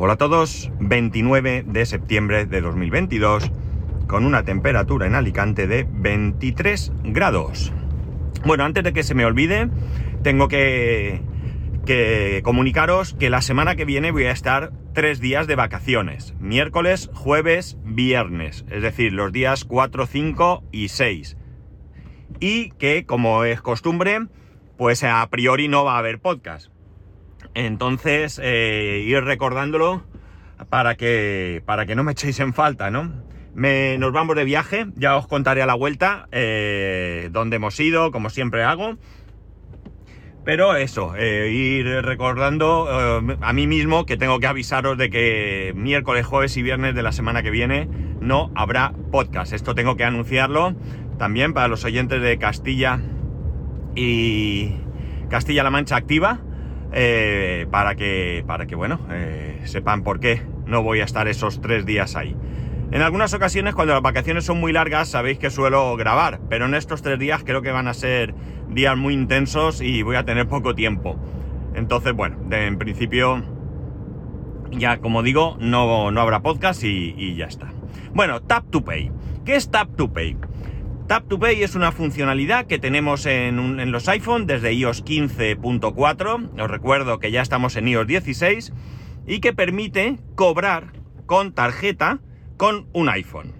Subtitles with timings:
[0.00, 3.50] Hola a todos, 29 de septiembre de 2022,
[4.06, 7.72] con una temperatura en Alicante de 23 grados.
[8.46, 9.68] Bueno, antes de que se me olvide,
[10.22, 11.20] tengo que,
[12.44, 16.32] comunicaros que la semana que viene voy a estar tres días de vacaciones.
[16.38, 18.66] Miércoles, jueves, viernes.
[18.70, 21.36] Es decir, los días 4, 5 y 6.
[22.38, 24.28] Y que, como es costumbre,
[24.76, 26.70] pues a priori no va a haber podcast.
[27.54, 30.02] Entonces, eh, ir recordándolo
[30.68, 33.12] para que, para que no me echéis en falta, ¿no?
[33.54, 38.12] Me, nos vamos de viaje, ya os contaré a la vuelta eh, dónde hemos ido,
[38.12, 38.96] como siempre hago.
[40.44, 46.24] Pero eso, eh, ir recordando a mí mismo que tengo que avisaros de que miércoles,
[46.24, 47.88] jueves y viernes de la semana que viene
[48.20, 49.52] no habrá podcast.
[49.52, 50.74] Esto tengo que anunciarlo
[51.18, 53.00] también para los oyentes de Castilla
[53.94, 54.72] y
[55.28, 56.40] Castilla-La Mancha Activa.
[56.92, 61.60] Eh, para que, para que, bueno, eh, sepan por qué no voy a estar esos
[61.60, 62.34] tres días ahí.
[62.90, 66.74] En algunas ocasiones, cuando las vacaciones son muy largas, sabéis que suelo grabar, pero en
[66.74, 68.34] estos tres días creo que van a ser
[68.70, 71.16] días muy intensos y voy a tener poco tiempo.
[71.74, 73.42] Entonces, bueno, en principio,
[74.70, 77.68] ya como digo, no, no habrá podcast y, y ya está.
[78.14, 79.12] Bueno, Tap to Pay.
[79.44, 80.36] ¿Qué es Tap to Pay?
[81.08, 86.60] Tap to Pay es una funcionalidad que tenemos en, los iPhone desde iOS 15.4.
[86.60, 88.74] Os recuerdo que ya estamos en iOS 16
[89.26, 90.92] y que permite cobrar
[91.24, 92.18] con tarjeta
[92.58, 93.54] con un iPhone.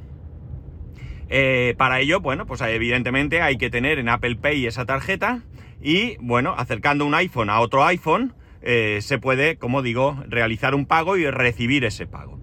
[1.31, 5.41] Eh, para ello, bueno, pues evidentemente hay que tener en Apple Pay esa tarjeta
[5.81, 10.85] y, bueno, acercando un iPhone a otro iPhone, eh, se puede, como digo, realizar un
[10.85, 12.38] pago y recibir ese pago.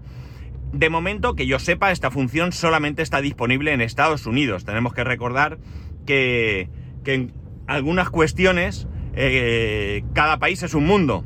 [0.72, 4.64] De momento, que yo sepa, esta función solamente está disponible en Estados Unidos.
[4.64, 5.58] Tenemos que recordar
[6.04, 6.68] que,
[7.04, 7.32] que en
[7.66, 11.24] algunas cuestiones eh, cada país es un mundo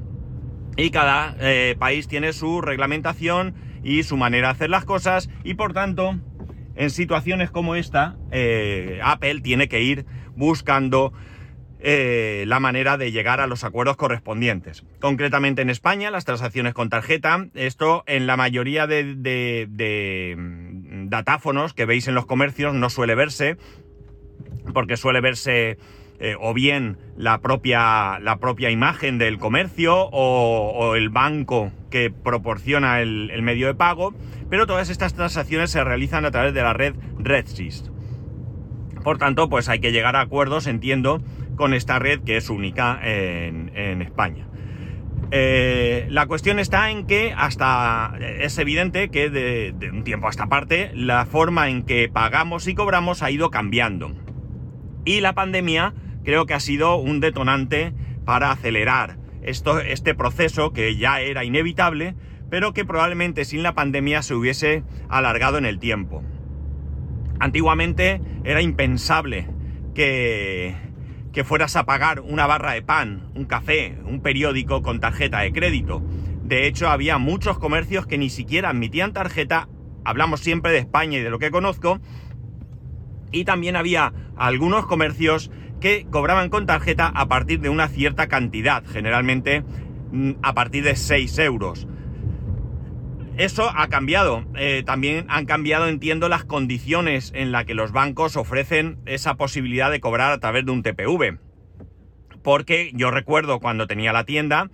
[0.76, 5.54] y cada eh, país tiene su reglamentación y su manera de hacer las cosas y
[5.54, 6.18] por tanto
[6.76, 11.12] en situaciones como esta eh, Apple tiene que ir buscando
[11.82, 14.84] eh, la manera de llegar a los acuerdos correspondientes.
[15.00, 21.72] Concretamente en España, las transacciones con tarjeta, esto en la mayoría de, de, mm, datáfonos
[21.72, 23.56] que veis en los comercios no suele verse,
[24.74, 25.78] porque suele verse
[26.18, 32.10] eh, o bien la propia, la propia imagen del comercio o, o el banco que
[32.10, 34.12] proporciona el, el, medio de pago,
[34.50, 37.90] pero todas estas transacciones se realizan a través de la red RedSys.
[39.02, 41.22] Por tanto, pues hay que llegar a acuerdos, entiendo,
[41.60, 44.46] con esta red que es única en, España.
[45.30, 50.30] Eh, la cuestión está en que hasta es evidente que de, de, un tiempo a
[50.30, 54.10] esta parte la forma en que pagamos y cobramos ha ido cambiando.
[55.04, 55.92] Y la pandemia
[56.24, 57.92] creo que ha sido un detonante
[58.24, 62.14] para acelerar esto, este proceso que ya era inevitable,
[62.48, 66.22] pero que probablemente sin la pandemia se hubiese alargado en el tiempo.
[67.38, 69.46] Antiguamente era impensable
[69.94, 70.89] que,
[71.32, 75.52] que fueras a pagar una barra de pan, un café, un periódico con tarjeta de
[75.52, 76.02] crédito.
[76.42, 79.68] De hecho, había muchos comercios que ni siquiera admitían tarjeta.
[80.04, 82.00] Hablamos siempre de España y de lo que conozco.
[83.30, 88.84] Y también había algunos comercios que cobraban con tarjeta a partir de una cierta cantidad,
[88.84, 89.62] generalmente
[90.10, 91.86] mm, a partir de 6 euros.
[93.36, 94.44] Eso ha cambiado.
[94.56, 99.90] Eh, también han cambiado, entiendo, las condiciones en las que los bancos ofrecen esa posibilidad
[99.90, 101.38] de cobrar a través de un TPV.
[102.42, 104.70] Porque yo recuerdo cuando tenía la tienda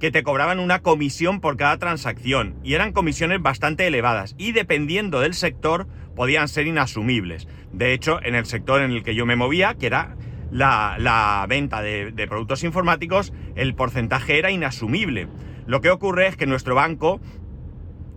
[0.00, 5.20] que te cobraban una comisión por cada transacción y eran comisiones bastante elevadas y dependiendo
[5.20, 7.48] del sector podían ser inasumibles.
[7.72, 10.16] De hecho, en el sector en el que yo me movía, que era
[10.50, 15.28] la, venta de productos informáticos, el porcentaje era inasumible.
[15.66, 17.20] Lo que ocurre es que nuestro banco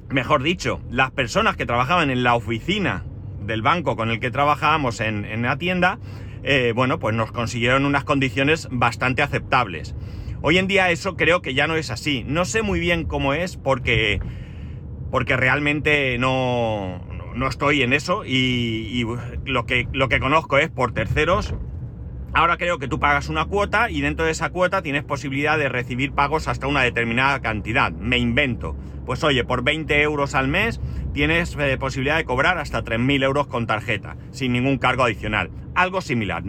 [0.10, 3.04] mejor dicho, las personas que trabajaban en la oficina
[3.42, 6.00] del banco con el que trabajábamos en, en la tienda,
[6.44, 9.96] eh, bueno, pues nos consiguieron unas condiciones bastante aceptables.
[10.42, 12.24] Hoy en día eso creo que ya no es así.
[12.26, 14.22] No sé muy bien cómo es porque,
[15.12, 17.02] porque realmente no,
[17.36, 19.06] no estoy en eso y, y
[19.46, 21.54] lo, que, lo que conozco es por terceros
[22.34, 25.70] Ahora creo que tú pagas una cuota y dentro de esa cuota tienes posibilidad de
[25.70, 27.92] recibir pagos hasta una determinada cantidad.
[27.92, 28.76] Me invento.
[29.06, 30.80] Pues oye, por 20 euros al mes
[31.14, 35.50] tienes eh, posibilidad de cobrar hasta 3.000 euros con tarjeta, sin ningún cargo adicional.
[35.74, 36.44] Algo similar.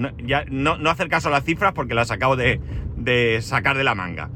[0.51, 2.61] No, no hacer caso a las cifras porque las acabo de,
[2.97, 4.31] de sacar de la manga.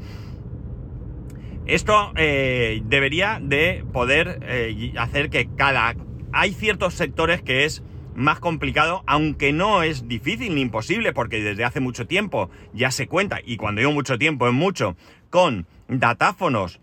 [1.67, 5.95] Esto eh, debería de poder eh, hacer que cada...
[6.33, 7.83] Hay ciertos sectores que es
[8.15, 13.07] más complicado, aunque no es difícil ni imposible, porque desde hace mucho tiempo ya se
[13.07, 14.97] cuenta, y cuando digo mucho tiempo es mucho,
[15.31, 16.81] con datáfonos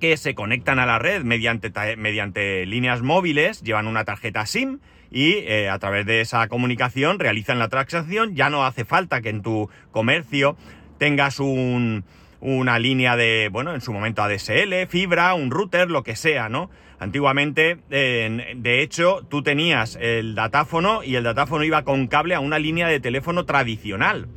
[0.00, 4.80] que se conectan a la red mediante, mediante líneas móviles, llevan una tarjeta SIM
[5.10, 8.34] y eh, a través de esa comunicación realizan la transacción.
[8.34, 10.56] Ya no hace falta que en tu comercio
[10.98, 16.48] tengas una línea de, bueno, en su momento ADSL, fibra, un router, lo que sea,
[16.48, 16.70] ¿no?
[17.00, 22.58] Antiguamente, de hecho, tú tenías el datáfono y el datáfono iba con cable a una
[22.58, 24.28] línea de teléfono tradicional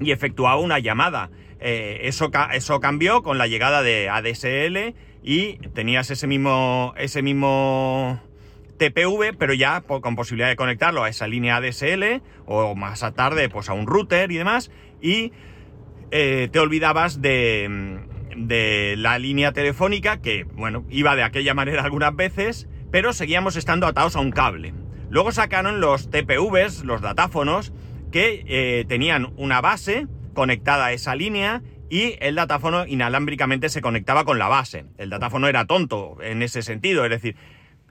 [0.00, 1.30] y efectuaba una llamada.
[1.60, 8.20] Eh, eso, eso cambió con la llegada de ADSL y tenías ese mismo, ese mismo
[8.76, 13.68] TPV, pero ya con posibilidad de conectarlo a esa línea ADSL o más tarde pues
[13.68, 14.70] a un router y demás
[15.00, 15.32] y
[16.10, 18.00] eh, te olvidabas de,
[18.36, 23.86] de la línea telefónica que, bueno, iba de aquella manera algunas veces, pero seguíamos estando
[23.86, 24.74] atados a un cable.
[25.10, 27.72] Luego sacaron los TPVs, los datáfonos,
[28.10, 34.24] que eh, tenían una base conectada a esa línea y el datáfono inalámbricamente se conectaba
[34.24, 34.86] con la base.
[34.98, 37.36] El datáfono era tonto en ese sentido, es decir,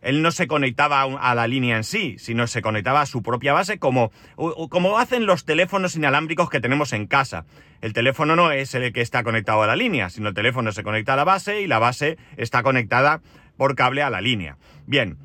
[0.03, 3.53] él no se conectaba a la línea en sí, sino se conectaba a su propia
[3.53, 4.11] base como,
[4.69, 7.45] como hacen los teléfonos inalámbricos que tenemos en casa.
[7.83, 10.83] El teléfono no es el que está conectado a la línea, sino el teléfono se
[10.83, 13.19] conecta a la base y la base está conectada
[13.57, 14.56] por cable a la línea.
[14.88, 15.18] Bien.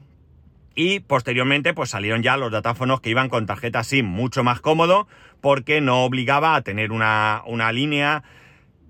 [0.75, 5.06] Y posteriormente pues salieron ya los datáfonos que iban con tarjeta SIM, mucho más cómodo
[5.40, 8.25] porque no obligaba a tener una, una línea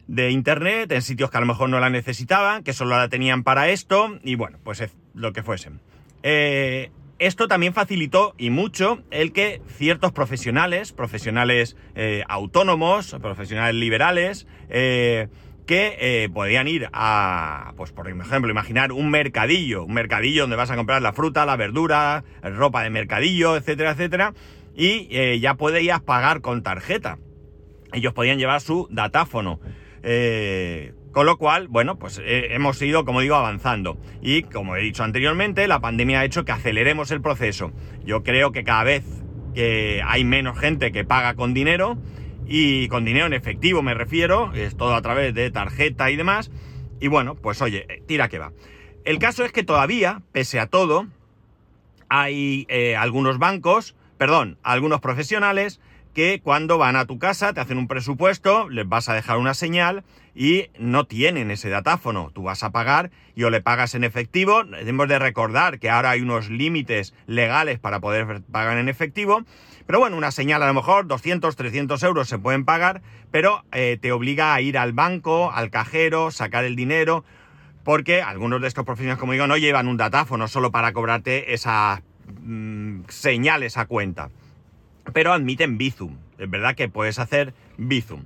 [0.06, 3.42] de internet en sitios que a lo mejor no la necesitaban, que solo la tenían
[3.42, 5.80] para esto, y bueno, pues es lo que fuesen.
[6.22, 14.46] Eh, esto también facilitó y mucho el que ciertos profesionales, profesionales eh, autónomos, profesionales liberales,
[14.68, 15.28] eh,
[15.66, 20.76] que podían ir a, pues por ejemplo, imaginar un mercadillo, un mercadillo donde vas a
[20.76, 24.32] comprar la fruta, la verdura, ropa de mercadillo, etcétera, etcétera,
[24.74, 27.18] y ya podías pagar con tarjeta.
[27.92, 29.60] Ellos podían llevar su datáfono.
[30.02, 33.98] Eh, con lo cual, bueno, pues eh, hemos ido, como digo, avanzando.
[34.20, 37.72] Y como he dicho anteriormente, la pandemia ha hecho que aceleremos el proceso.
[38.04, 39.04] Yo creo que cada vez
[39.54, 41.98] que hay menos gente que paga con dinero,
[42.46, 46.50] y con dinero en efectivo me refiero, es todo a través de tarjeta y demás,
[47.00, 48.52] y bueno, pues oye, eh, tira que va.
[49.04, 51.06] El caso es que todavía, pese a todo,
[52.08, 52.66] hay
[52.96, 55.80] algunos bancos, perdón, algunos profesionales
[56.18, 59.54] que cuando van a tu casa te hacen un presupuesto, les vas a dejar una
[59.54, 60.02] señal
[60.34, 62.32] y no tienen ese datáfono.
[62.34, 64.64] Tú vas a pagar y o le pagas en efectivo.
[64.64, 69.44] Debemos de recordar que ahora hay unos límites legales para poder pagar en efectivo.
[69.86, 73.00] Pero bueno, una señal a lo mejor 200, 300 euros se pueden pagar,
[73.30, 77.24] pero eh, te obliga a ir al banco, al cajero, sacar el dinero,
[77.84, 82.02] porque algunos de estos profesionales, como digo, no llevan un datáfono solo para cobrarte esa
[82.42, 84.30] mm, señal, esa cuenta
[85.12, 86.16] pero admiten Bizum.
[86.38, 88.24] Es verdad que puedes hacer Bizum.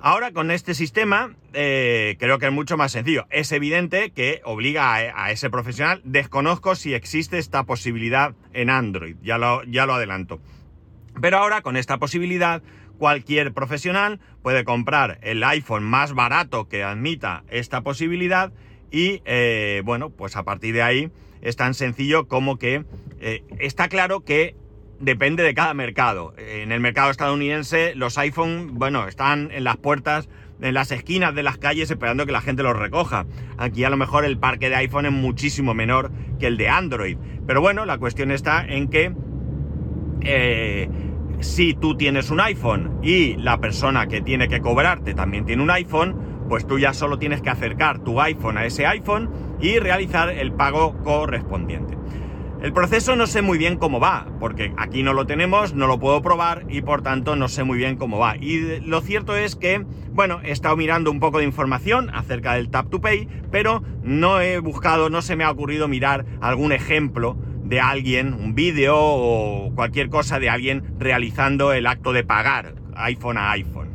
[0.00, 3.26] Ahora con este sistema eh, creo que es mucho más sencillo.
[3.30, 6.00] Es evidente que obliga a, ese profesional.
[6.04, 10.40] Desconozco si existe esta posibilidad en Android, ya lo, ya lo adelanto.
[11.20, 12.62] Pero ahora con esta posibilidad
[12.98, 18.52] cualquier profesional puede comprar el iPhone más barato que admita esta posibilidad
[18.90, 22.84] y eh, bueno, pues a partir de ahí es tan sencillo como que
[23.20, 24.54] eh, está claro que
[25.00, 26.34] depende de cada mercado.
[26.36, 30.28] En el mercado estadounidense los iPhone, bueno, están en las puertas,
[30.60, 33.26] en las esquinas de las calles esperando que la gente los recoja.
[33.56, 37.16] Aquí a lo mejor el parque de iPhone es muchísimo menor que el de Android.
[37.46, 39.12] Pero bueno, la cuestión está en que
[40.22, 40.88] eh,
[41.40, 45.70] si tú tienes un iPhone y la persona que tiene que cobrarte también tiene un
[45.70, 50.30] iPhone, pues tú ya solo tienes que acercar tu iPhone a ese iPhone y realizar
[50.30, 51.96] el pago correspondiente.
[52.60, 56.00] El proceso no sé muy bien cómo va, porque aquí no lo tenemos, no lo
[56.00, 58.36] puedo probar y por tanto no sé muy bien cómo va.
[58.36, 62.68] Y lo cierto es que, bueno, he estado mirando un poco de información acerca del
[62.68, 67.36] Tap to Pay, pero no he buscado, no se me ha ocurrido mirar algún ejemplo
[67.62, 73.38] de alguien, un vídeo o cualquier cosa de alguien realizando el acto de pagar iPhone
[73.38, 73.88] a iPhone.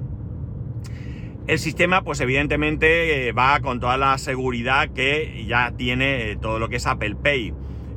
[1.48, 6.58] El sistema, pues evidentemente eh, va con toda la seguridad que ya tiene eh, todo
[6.58, 7.54] lo que es Apple Pay.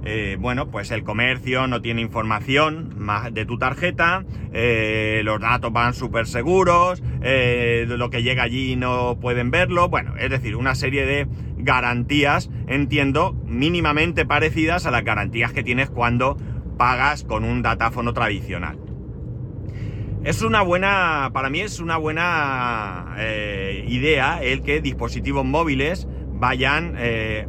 [0.08, 2.94] Eh, bueno, pues el comercio no tiene información
[3.32, 9.18] de tu tarjeta, eh, los datos van súper seguros, eh, lo que llega allí no
[9.20, 15.52] pueden verlo, bueno, es decir, una serie de garantías, entiendo, mínimamente parecidas a las garantías
[15.52, 16.36] que tienes cuando
[16.78, 18.78] pagas con un datáfono tradicional.
[20.22, 23.16] Es una buena, para mí es una buena
[23.88, 26.96] idea el que dispositivos móviles vayan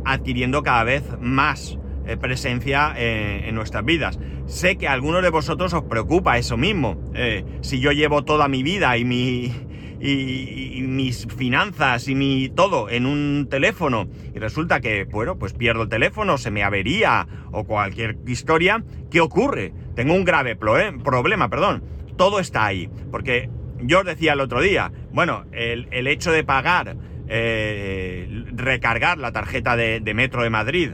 [0.06, 1.78] adquiriendo cada vez más
[2.16, 4.18] presencia eh, en nuestras vidas.
[4.46, 6.98] Sé que a algunos de vosotros os preocupa eso mismo.
[7.14, 9.52] Eh, si yo llevo toda mi vida y mi,
[10.00, 15.84] y, mis finanzas y mi todo en un teléfono y resulta que, bueno, pues pierdo
[15.84, 19.74] el teléfono, se me avería o cualquier historia, ¿qué ocurre?
[19.96, 21.84] Tengo un grave problema, perdón.
[22.16, 22.90] Todo está ahí.
[23.12, 23.50] Porque
[23.82, 26.96] yo os decía el otro día, bueno, el, hecho de pagar,
[27.28, 30.92] eh, recargar la tarjeta de Metro de Madrid,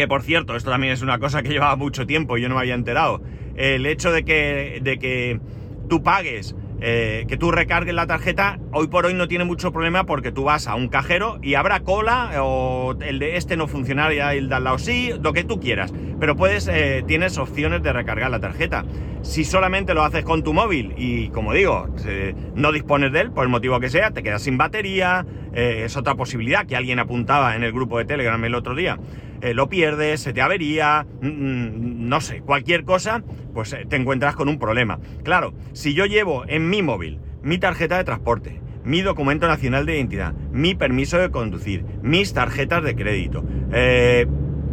[0.00, 2.54] que por cierto, esto también es una cosa que llevaba mucho tiempo y yo no
[2.54, 3.20] me había enterado.
[3.54, 5.40] El hecho de que, de que
[5.90, 10.06] tú pagues eh, que tú recargues la tarjeta, hoy por hoy no tiene mucho problema
[10.06, 14.32] porque tú vas a un cajero y habrá cola o el de este no funcionaría,
[14.32, 15.92] el de al lado sí, lo que tú quieras.
[16.18, 18.86] Pero puedes, eh, tienes opciones de recargar la tarjeta.
[19.20, 21.94] Si solamente lo haces con tu móvil y, como digo,
[22.54, 25.98] no dispones de él por el motivo que sea, te quedas sin batería, eh, es
[25.98, 28.98] otra posibilidad que alguien apuntaba en el grupo de Telegram el otro día.
[29.54, 33.22] Lo pierdes, se te avería, mm, mm, no sé, cualquier cosa,
[33.54, 35.00] pues te encuentras con un problema.
[35.22, 39.96] Claro, si yo llevo en mi móvil mi tarjeta de transporte, mi documento nacional de
[39.96, 44.26] identidad, mi permiso de conducir, mis tarjetas de crédito, eh,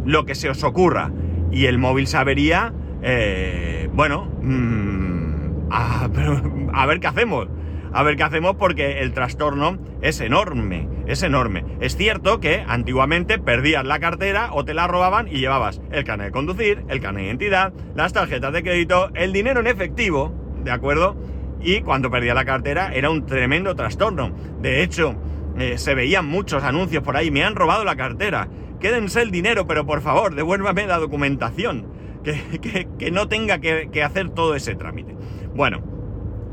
[0.04, 1.12] lo que se os ocurra,
[1.50, 2.72] y el móvil sabería,
[3.02, 6.08] eh, bueno, mm, a
[6.86, 7.48] ver qué hacemos
[7.92, 11.64] a ver qué hacemos porque el trastorno es enorme, es enorme.
[11.80, 16.28] Es cierto que antiguamente perdías la cartera o te la robaban y llevabas el carnet
[16.28, 20.70] de conducir, el carnet de identidad, las tarjetas de crédito, el dinero en efectivo, ¿de
[20.70, 21.16] acuerdo?
[21.60, 24.32] Y cuando perdía la cartera era un tremendo trastorno.
[24.60, 25.16] De hecho,
[25.58, 28.48] eh, se veían muchos anuncios por ahí, me han robado la cartera,
[28.80, 31.86] quédense el dinero, pero por favor, devuélvame la documentación,
[32.22, 35.16] que, no tenga que hacer todo ese trámite.
[35.54, 35.97] Bueno,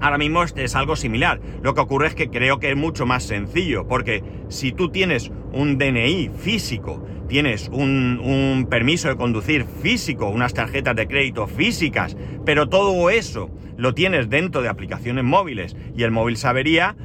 [0.02, 1.40] Ahora mismo es algo similar.
[1.62, 5.32] Lo que ocurre es que creo que es mucho más sencillo, porque si tú tienes
[5.54, 12.68] un DNI físico, tienes un, permiso de conducir físico, unas tarjetas de crédito físicas, pero
[12.68, 16.96] todo eso lo tienes dentro de aplicaciones móviles y el móvil sabería,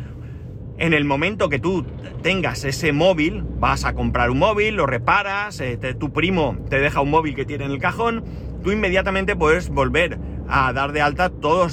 [0.79, 1.85] en el momento que tú
[2.23, 7.01] tengas ese móvil, vas a comprar un móvil, lo reparas, eh, tu primo te deja
[7.01, 8.25] un móvil que tiene en el cajón,
[8.63, 11.69] tú inmediatamente puedes volver a dar de alta todo,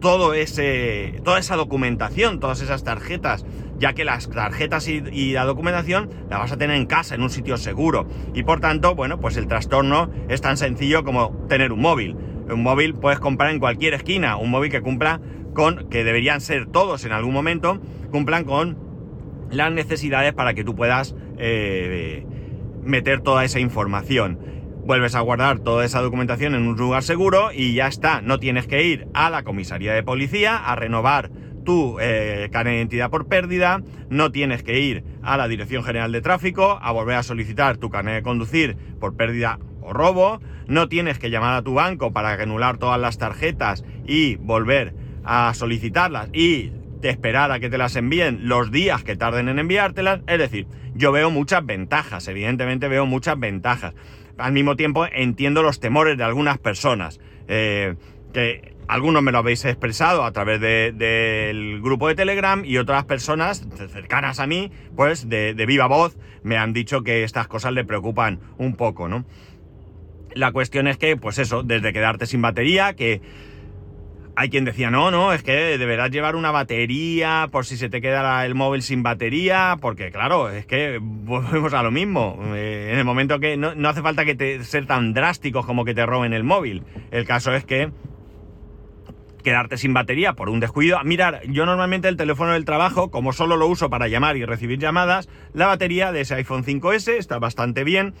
[0.00, 3.44] todo, ese, toda esa documentación, todas esas tarjetas,
[3.78, 7.30] ya que las tarjetas y, la documentación la vas a tener en casa, en un
[7.30, 8.06] sitio seguro.
[8.34, 12.16] Y por tanto, bueno, pues el trastorno es tan sencillo como tener un móvil.
[12.48, 15.20] Un móvil puedes comprar en cualquier esquina, un móvil que cumpla
[15.52, 18.78] con, que deberían ser todos en algún momento, cumplan con
[19.50, 22.24] las necesidades para que tú puedas eh,
[22.84, 24.57] meter toda esa información
[24.88, 28.22] vuelves a guardar toda esa documentación en un lugar seguro y ya está.
[28.22, 31.30] No tienes que ir a la comisaría de policía a renovar
[31.62, 36.10] tu eh, carnet de identidad por pérdida, no tienes que ir a la Dirección General
[36.10, 40.88] de Tráfico a volver a solicitar tu carnet de conducir por pérdida o robo, no
[40.88, 46.30] tienes que llamar a tu banco para anular todas las tarjetas y volver a solicitarlas
[46.32, 50.20] y te esperar a que te las envíen los días que tarden en enviártelas.
[50.26, 53.94] Es decir, yo veo muchas ventajas, evidentemente veo muchas ventajas
[54.38, 57.96] al mismo tiempo entiendo los temores de algunas personas, eh,
[58.32, 63.66] que algunos me lo habéis expresado a través del grupo de Telegram y otras personas
[63.92, 67.84] cercanas a mí, pues de, de, viva voz, me han dicho que estas cosas le
[67.84, 69.26] preocupan un poco, ¿no?
[70.34, 73.20] La cuestión es que, pues eso, desde quedarte sin batería, que
[74.38, 78.00] hay quien decía, no, no, es que deberás llevar una batería por si se te
[78.00, 82.38] queda el móvil sin batería, porque claro, es que volvemos a lo mismo.
[82.54, 85.92] Eh, en el momento que no, hace falta que te, ser tan drásticos como que
[85.92, 86.84] te roben el móvil.
[87.10, 87.90] El caso es que
[89.42, 91.02] quedarte sin batería por un descuido.
[91.02, 94.78] Mirar, yo normalmente el teléfono del trabajo, como solo lo uso para llamar y recibir
[94.78, 98.14] llamadas, la batería de ese iPhone 5S está bastante bien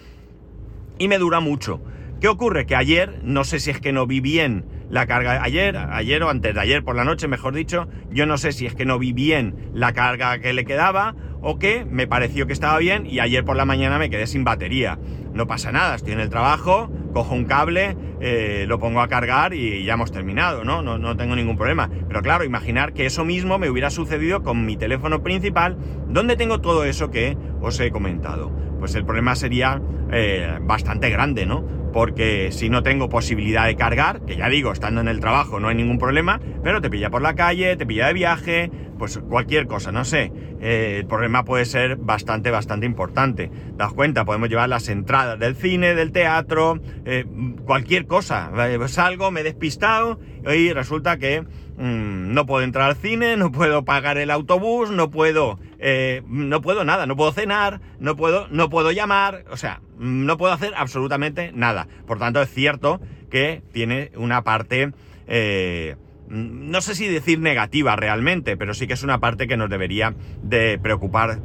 [0.98, 1.80] y me dura mucho.
[2.20, 2.66] ¿Qué ocurre?
[2.66, 6.30] Que ayer, no sé si es que no vi bien la carga, ayer, ayer o
[6.30, 8.98] antes de ayer por la noche, mejor dicho, yo no sé si es que no
[8.98, 13.20] vi bien la carga que le quedaba o que me pareció que estaba bien y
[13.20, 14.98] ayer por la mañana me quedé sin batería.
[15.34, 19.52] No pasa nada, estoy en el trabajo, cojo un cable, eh, lo pongo a cargar
[19.52, 20.82] y ya hemos terminado, ¿no?
[20.82, 20.98] ¿no?
[20.98, 21.90] No tengo ningún problema.
[22.08, 25.76] Pero claro, imaginar que eso mismo me hubiera sucedido con mi teléfono principal,
[26.08, 28.50] donde tengo todo eso que os he comentado.
[28.78, 29.80] Pues el problema sería
[30.10, 31.78] eh, bastante grande, ¿no?
[31.92, 35.66] porque si no tengo posibilidad de cargar, que ya digo, estando en el trabajo no
[35.68, 39.66] hay ningún problema, pero te pilla por la calle, te pilla de viaje, pues cualquier
[39.66, 40.32] cosa, no sé.
[40.60, 43.50] Eh, el problema puede ser bastante, bastante importante.
[43.76, 47.24] Daos cuenta, podemos llevar las entradas del cine, del teatro, eh,
[47.64, 48.50] cualquier cosa.
[48.88, 50.18] Salgo, me he despistado
[50.52, 55.10] y resulta que mm, no puedo entrar al cine, no puedo pagar el autobús, no
[55.10, 59.80] puedo, eh, no puedo nada, no puedo cenar, no puedo, no puedo llamar, o sea,
[59.98, 61.86] no puedo hacer absolutamente nada.
[62.06, 63.00] Por tanto, es cierto
[63.30, 69.02] que tiene una parte mm, no sé si decir negativa realmente, pero sí que es
[69.02, 71.40] una parte que nos debería de preocupar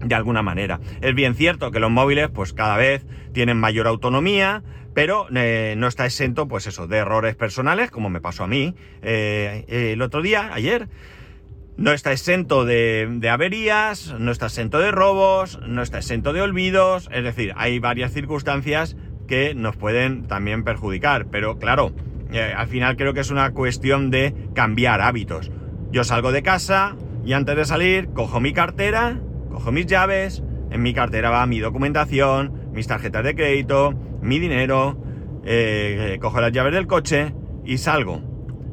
[0.00, 0.80] de alguna manera.
[1.00, 4.62] Es bien cierto que los móviles pues cada vez tienen mayor autonomía,
[4.94, 8.74] pero eh, no está exento pues eso, de errores personales, como me pasó a mí
[9.02, 10.88] eh, el otro día, ayer.
[11.76, 17.08] No está exento de, averías, no está exento de robos, no está exento de olvidos,
[17.10, 21.94] es decir, hay varias circunstancias que nos pueden también perjudicar, pero claro,
[22.32, 25.50] eh, al final creo que es una cuestión de cambiar hábitos.
[25.90, 29.20] Yo salgo de casa y antes de salir cojo mi cartera,
[29.50, 35.02] cojo mis llaves, en mi cartera va mi documentación, mis tarjetas de crédito, mi dinero,
[35.44, 37.34] eh, cojo las llaves del coche
[37.64, 38.22] y salgo.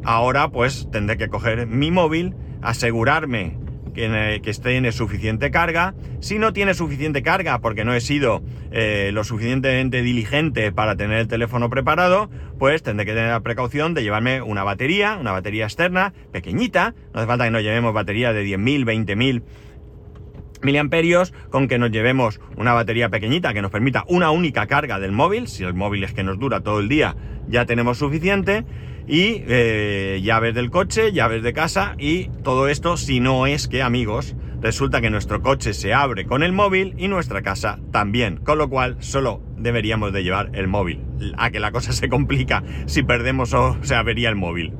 [0.03, 3.57] Ahora pues tendré que coger mi móvil asegurarme
[3.97, 5.93] que, que tiene suficiente carga.
[6.21, 11.17] Si no tiene suficiente carga porque no he sido eh, lo suficientemente diligente para tener
[11.17, 15.65] el teléfono preparado, pues tendré que tener la precaución de llevarme una batería, una batería
[15.65, 16.93] externa, pequeñita.
[17.13, 19.43] No hace falta que nos llevemos batería de 10.000, 20.000
[20.61, 25.11] miliamperios con que nos llevemos una batería pequeñita que nos permita una única carga del
[25.11, 27.15] móvil, si el móvil es que nos dura todo el día
[27.47, 28.65] ya tenemos suficiente
[29.07, 33.81] y eh, llaves del coche, llaves de casa y todo esto si no es que
[33.81, 38.57] amigos, resulta que nuestro coche se abre con el móvil y nuestra casa también, con
[38.57, 41.05] lo cual solo deberíamos de llevar el móvil,
[41.37, 44.73] a que la cosa se complica si perdemos o se avería el móvil.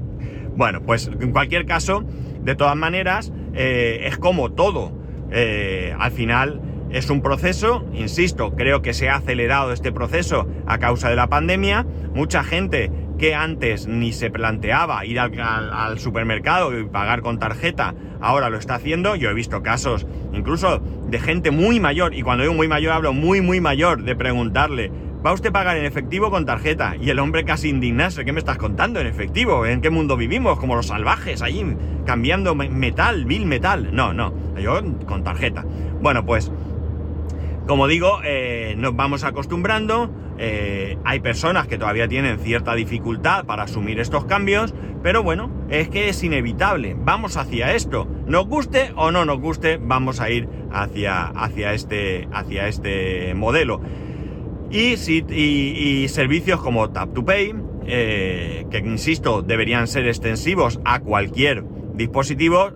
[0.56, 2.04] Bueno, pues en cualquier caso,
[2.42, 4.92] de todas maneras, eh, es como todo.
[5.32, 10.80] Eh, al final es un proceso, insisto, creo que se ha acelerado este proceso a
[10.80, 11.86] causa de la pandemia.
[12.14, 18.50] Mucha gente que antes ni se planteaba ir al, supermercado y pagar con tarjeta, ahora
[18.50, 19.16] lo está haciendo.
[19.16, 23.14] Yo he visto casos incluso de gente muy mayor, y cuando digo muy mayor hablo
[23.14, 24.92] muy muy mayor, de preguntarle,
[25.26, 26.96] ¿va usted a pagar en efectivo con tarjeta?
[27.00, 29.66] Y el hombre casi indignarse, ¿qué me estás contando en efectivo?
[29.66, 30.60] ¿En qué mundo vivimos?
[30.60, 31.66] Como los salvajes allí,
[32.06, 33.90] cambiando metal, mil metal.
[33.94, 35.66] No, no, yo con tarjeta.
[36.02, 36.52] Bueno, pues
[37.68, 43.64] como digo, eh, nos vamos acostumbrando, eh, hay personas que todavía tienen cierta dificultad para
[43.64, 49.12] asumir estos cambios, pero bueno, es que es inevitable, vamos hacia esto, nos guste o
[49.12, 53.82] no nos guste, vamos a ir hacia, hacia, este, hacia este modelo.
[54.72, 54.96] Y,
[55.34, 57.54] y, servicios como Tap to Pay,
[57.86, 62.72] eh, que insisto, deberían ser extensivos a cualquier dispositivo,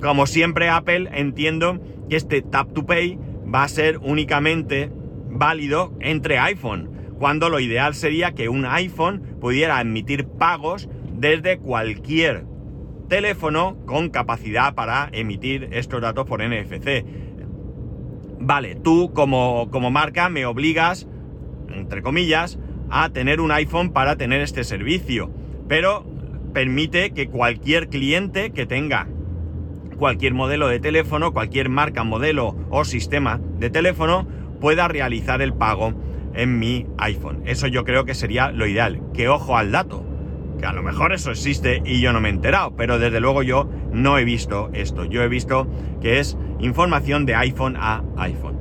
[0.00, 3.18] como siempre Apple entiendo que este Tap to Pay
[3.52, 4.90] va a ser únicamente
[5.30, 12.44] válido entre iPhone, cuando lo ideal sería que un iPhone pudiera emitir pagos desde cualquier
[13.08, 17.04] teléfono con capacidad para emitir estos datos por NFC.
[18.38, 21.08] Vale, tú como, como marca me obligas,
[21.68, 22.58] entre comillas,
[22.90, 25.30] a tener un iPhone para tener este servicio,
[25.68, 26.04] pero
[26.52, 29.08] permite que cualquier cliente que tenga
[29.96, 34.26] cualquier modelo de teléfono, cualquier marca, modelo o sistema de teléfono
[34.60, 35.94] pueda realizar el pago
[36.34, 37.42] en mi iPhone.
[37.46, 39.00] Eso yo creo que sería lo ideal.
[39.14, 40.04] Que ojo al dato.
[40.58, 43.42] Que a lo mejor eso existe y yo no me he enterado, pero desde luego
[43.42, 45.04] yo no he visto esto.
[45.04, 45.66] Yo he visto
[46.00, 48.55] que es información de iPhone a iPhone.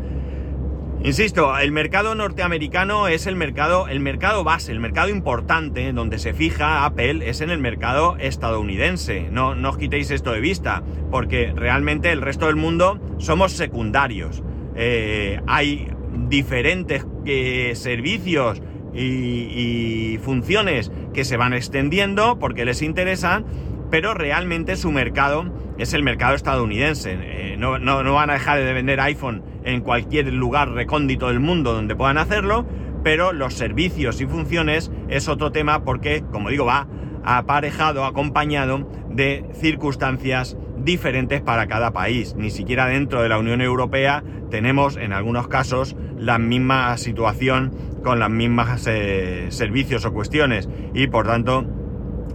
[1.06, 6.34] Insisto, el mercado norteamericano es el mercado, el mercado base, el mercado importante donde se
[6.34, 9.30] fija Apple es en el mercado estadounidense.
[9.30, 14.42] No, no os quitéis esto de vista, porque realmente el resto del mundo somos secundarios.
[14.76, 15.90] Eh, hay
[16.28, 18.64] diferentes eh, servicios
[18.96, 23.46] y, funciones que se van extendiendo porque les interesan,
[23.92, 27.16] pero realmente su mercado es el mercado estadounidense.
[27.22, 31.74] Eh, no, no van a dejar de vender iPhone en cualquier lugar recóndito del mundo
[31.74, 32.66] donde puedan hacerlo,
[33.04, 36.88] pero los servicios y funciones es otro tema porque, como digo, va
[37.24, 42.36] aparejado, acompañado de circunstancias diferentes para cada país.
[42.36, 47.74] Ni siquiera dentro de la Unión Europea tenemos en algunos casos la misma situación
[48.04, 51.66] con las mismas eh, servicios o cuestiones y por tanto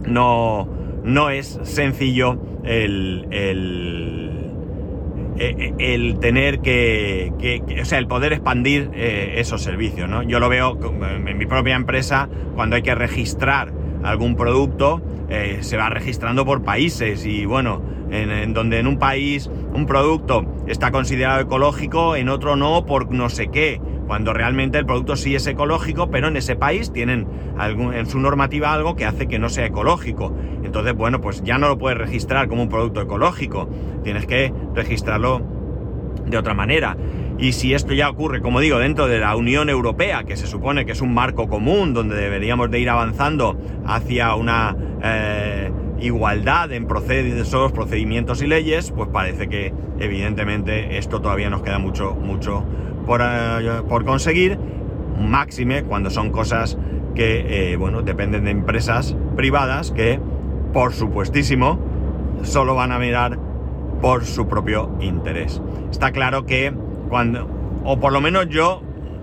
[0.05, 0.69] no,
[1.03, 4.30] no es sencillo el eh,
[5.41, 7.31] eh, el tener que,
[7.81, 10.23] o sea, el poder expandir eh, esos servicios, ¿no?
[10.23, 10.77] Yo lo veo
[11.25, 13.73] en mi propia empresa, cuando hay que registrar
[14.03, 15.01] algún producto,
[15.61, 20.91] se va registrando por países y bueno, en, donde en un país un producto está
[20.91, 23.79] considerado ecológico, en otro no, por no sé qué
[24.11, 27.25] cuando realmente el producto sí es ecológico, pero en ese país tienen
[27.93, 30.35] en su normativa algo que hace que no sea ecológico.
[30.65, 33.69] Entonces, bueno, pues ya no lo puedes registrar como un producto ecológico,
[34.03, 35.41] tienes que registrarlo
[36.25, 36.97] de otra manera.
[37.39, 40.85] Y si esto ya ocurre, como digo, dentro de la Unión Europea, que se supone
[40.85, 45.71] que es un marco común donde deberíamos de ir avanzando hacia una eh,
[46.01, 52.13] igualdad en procesos, procedimientos y leyes, pues parece que evidentemente esto todavía nos queda mucho,
[52.13, 52.65] mucho
[53.05, 54.57] por, eh, por conseguir,
[55.19, 56.77] máxime cuando son cosas
[57.15, 60.19] que, eh, bueno, dependen de empresas privadas que,
[60.73, 61.79] por supuestísimo,
[62.43, 63.37] solo van a mirar
[64.01, 65.61] por su propio interés.
[65.91, 66.73] Está claro que
[67.09, 67.47] cuando,
[67.83, 68.81] o por lo menos yo,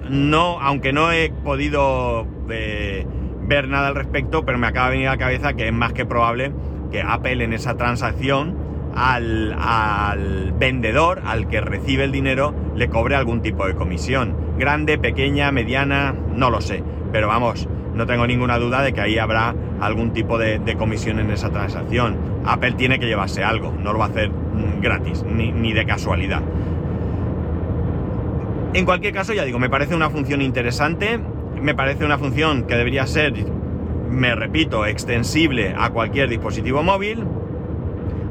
[0.08, 3.06] no, aunque no he podido eh,
[3.42, 5.92] ver nada al respecto, pero me acaba de venir a la cabeza que es más
[5.92, 6.52] que probable
[6.90, 8.67] que Apple en esa transacción
[8.98, 14.34] al, vendedor, al que recibe el dinero, le cobre algún tipo de comisión.
[14.58, 16.82] Grande, pequeña, mediana, no lo sé.
[17.12, 21.30] Pero vamos, no tengo ninguna duda de que ahí habrá algún tipo de, comisión en
[21.30, 22.16] esa transacción.
[22.44, 26.42] Apple tiene que llevarse algo, no lo va a hacer mm, gratis, ni de casualidad.
[28.74, 31.18] En cualquier caso, ya digo, me parece una función interesante,
[31.61, 33.32] me parece una función que debería ser,
[34.11, 37.24] me repito, extensible a cualquier dispositivo móvil.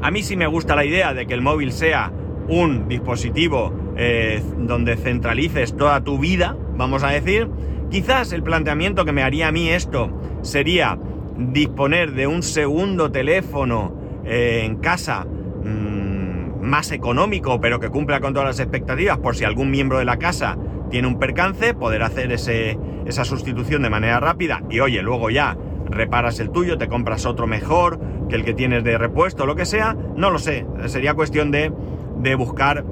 [0.00, 2.12] A mí sí me gusta la idea de que el móvil sea
[2.48, 7.48] un dispositivo eh, donde centralices toda tu vida, vamos a decir.
[7.90, 10.10] Quizás el planteamiento que me haría a mí esto
[10.42, 10.98] sería
[11.36, 18.34] disponer de un segundo teléfono eh, en casa mmm, más económico, pero que cumpla con
[18.34, 20.58] todas las expectativas, por si algún miembro de la casa
[20.90, 25.56] tiene un percance, poder hacer ese, esa sustitución de manera rápida y oye, luego ya
[25.90, 27.97] reparas el tuyo, te compras otro mejor
[28.28, 31.72] que el que tienes de repuesto, lo que sea, no lo sé, sería cuestión de,
[32.18, 32.84] de buscar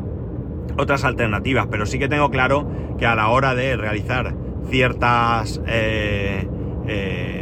[0.79, 2.68] otras alternativas, pero sí que tengo claro
[2.99, 4.35] que a la hora de realizar
[4.68, 5.61] ciertas...
[5.66, 6.46] Eh,
[6.88, 7.33] eh,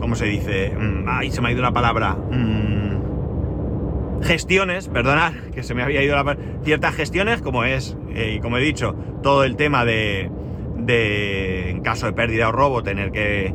[0.00, 0.72] ¿Cómo se dice?
[1.06, 2.14] Ay, se me ha ido la palabra.
[2.14, 6.44] Mm, gestiones, perdonad, que se me había ido la palabra.
[6.62, 10.30] Ciertas gestiones, como es, eh, y como he dicho, todo el tema de,
[10.76, 13.54] de, en caso de pérdida o robo, tener que,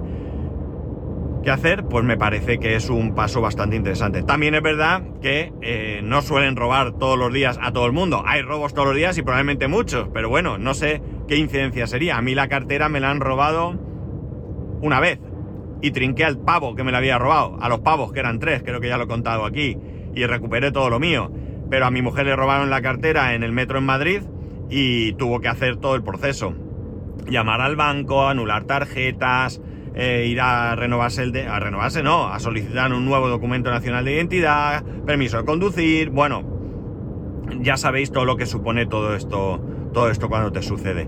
[1.44, 4.24] que hacer, pues me parece que es un paso bastante interesante.
[4.24, 8.24] También es verdad que eh, no suelen robar todos los días a todo el mundo.
[8.26, 12.18] Hay robos todos los días y probablemente muchos, pero bueno, no sé qué incidencia sería.
[12.18, 13.72] A mí la cartera me la han robado
[14.82, 15.20] una vez
[15.82, 18.64] y trinqué al pavo que me la había robado, a los pavos que eran tres,
[18.64, 19.78] creo que ya lo he contado aquí,
[20.16, 21.30] y recuperé todo lo mío.
[21.70, 24.22] Pero a mi mujer le robaron la cartera en el metro en Madrid
[24.70, 26.54] y tuvo que hacer todo el proceso.
[27.28, 29.62] Llamar al banco, anular tarjetas,
[29.96, 34.06] eh, ir a renovarse el de, a renovarse no, a solicitar un nuevo documento nacional
[34.06, 36.44] de identidad, permiso de conducir, bueno,
[37.62, 39.62] ya sabéis todo lo que supone todo esto,
[39.94, 41.08] todo esto cuando te sucede.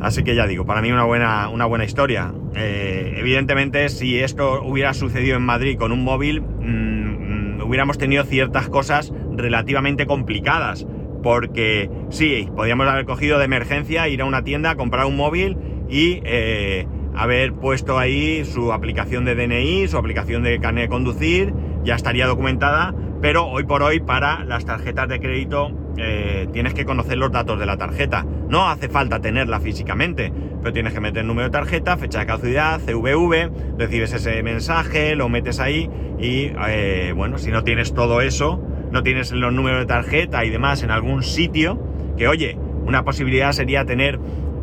[0.00, 2.34] Así que ya digo, para mí una buena, una buena historia.
[2.54, 8.68] Eh, evidentemente, si esto hubiera sucedido en Madrid con un móvil, mmm, hubiéramos tenido ciertas
[8.68, 10.86] cosas relativamente complicadas.
[11.22, 15.56] Porque sí, podríamos haber cogido de emergencia, ir a una tienda, comprar un móvil
[15.88, 21.54] y eh, haber puesto ahí su aplicación de DNI, su aplicación de carnet de conducir,
[21.84, 26.84] ya estaría documentada, pero hoy por hoy para las tarjetas de crédito eh, tienes que
[26.84, 28.26] conocer los datos de la tarjeta.
[28.48, 32.26] No hace falta tenerla físicamente, pero tienes que meter el número de tarjeta, fecha de
[32.26, 38.20] caducidad, CVV, recibes ese mensaje, lo metes ahí y eh, bueno, si no tienes todo
[38.20, 41.80] eso, no tienes los números de tarjeta y demás en algún sitio,
[42.16, 44.18] que oye, una posibilidad sería tener,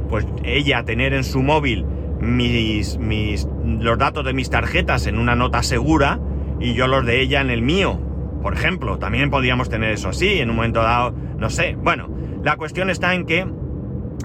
[0.10, 1.86] pues ella tener en su móvil
[2.22, 6.20] mis, mis, los datos de mis tarjetas en una nota segura
[6.60, 8.00] y yo los de ella en el mío.
[8.42, 11.76] Por ejemplo, también podríamos tener eso así, en un momento dado, no sé.
[11.76, 12.10] Bueno,
[12.44, 13.48] la cuestión está en que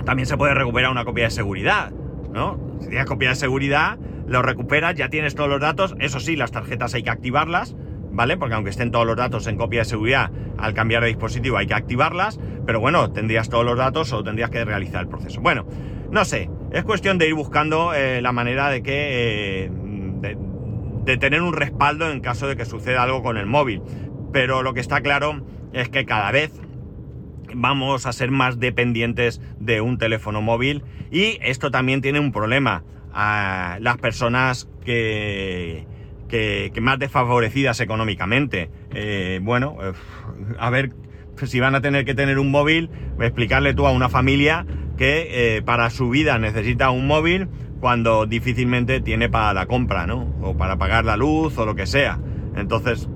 [0.04, 1.92] también se puede recuperar una copia de seguridad,
[2.32, 2.58] ¿no?
[2.80, 6.50] Si tienes copia de seguridad, lo recuperas, ya tienes todos los datos, eso sí, las
[6.50, 7.76] tarjetas hay que activarlas,
[8.10, 8.36] ¿vale?
[8.36, 11.66] Porque aunque estén todos los datos en copia de seguridad, al cambiar de dispositivo hay
[11.66, 15.40] que activarlas, pero bueno, tendrías todos los datos o tendrías que realizar el proceso.
[15.40, 15.66] Bueno,
[16.10, 19.64] no sé, es cuestión de ir buscando eh, la manera de que...
[19.64, 19.70] Eh,
[20.20, 23.80] de, tener un respaldo en caso de que suceda algo con el móvil.
[24.32, 26.52] Pero lo que está claro es que cada vez
[27.54, 32.82] vamos a ser más dependientes de un teléfono móvil y esto también tiene un problema.
[33.14, 35.86] a las personas que,
[36.28, 38.68] que, que, más desfavorecidas económicamente.
[38.92, 39.78] Eh, bueno,
[40.58, 40.92] a ver
[41.44, 45.62] si van a tener que tener un móvil, explicarle tú a una familia que eh,
[45.62, 47.48] para su vida necesita un móvil
[47.80, 50.34] cuando difícilmente tiene para la compra, ¿no?
[50.42, 52.18] O para pagar la luz o lo que sea.
[52.56, 53.08] Entonces,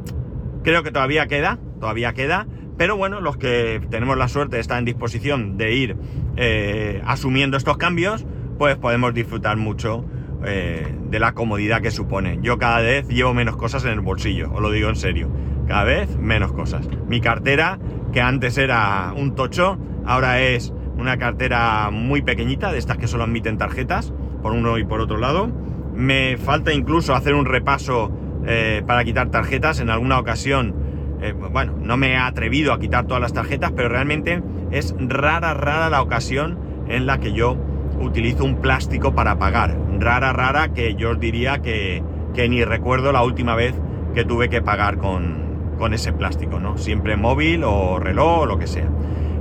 [0.62, 4.78] creo que todavía queda, todavía queda, pero bueno, los que tenemos la suerte de estar
[4.78, 5.96] en disposición de ir
[6.36, 8.26] eh, asumiendo estos cambios,
[8.58, 10.04] pues podemos disfrutar mucho
[10.44, 12.38] eh, de la comodidad que supone.
[12.42, 15.30] Yo cada vez llevo menos cosas en el bolsillo, os lo digo en serio,
[15.66, 16.88] cada vez menos cosas.
[17.06, 17.78] Mi cartera,
[18.12, 23.24] que antes era un tocho, ahora es una cartera muy pequeñita, de estas que solo
[23.24, 25.50] admiten tarjetas, por uno y por otro lado.
[25.94, 28.10] Me falta incluso hacer un repaso
[28.46, 29.80] eh, para quitar tarjetas.
[29.80, 30.74] En alguna ocasión,
[31.20, 35.54] eh, bueno, no me he atrevido a quitar todas las tarjetas, pero realmente es rara,
[35.54, 36.58] rara la ocasión
[36.88, 37.56] en la que yo
[38.00, 39.76] utilizo un plástico para pagar.
[39.98, 42.02] Rara, rara que yo os diría que,
[42.34, 43.74] que ni recuerdo la última vez
[44.14, 46.78] que tuve que pagar con, con ese plástico, ¿no?
[46.78, 48.88] Siempre móvil o reloj o lo que sea.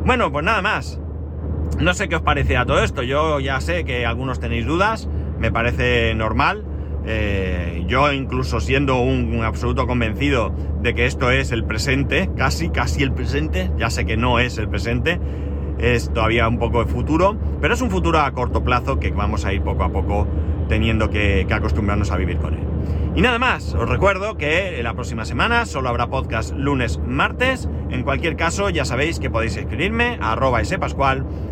[0.06, 1.00] Bueno, pues nada más.
[1.80, 3.04] No sé qué os parece a todo esto.
[3.04, 5.08] Yo ya sé que algunos tenéis dudas.
[5.40, 6.66] Me parece normal.
[7.06, 13.04] Eh, yo incluso siendo un, absoluto convencido de que esto es el presente, casi, casi
[13.04, 15.20] el presente, ya sé que no es el presente,
[15.80, 19.46] es todavía un poco de futuro, pero es un futuro a corto plazo que vamos
[19.46, 20.28] a ir poco a poco
[20.68, 22.64] teniendo que, acostumbrarnos a vivir con él.
[23.16, 27.68] Y nada más, os recuerdo que la próxima semana solo habrá podcast lunes, martes.
[27.90, 31.26] En cualquier caso, ya sabéis que podéis escribirme a arroba spascual,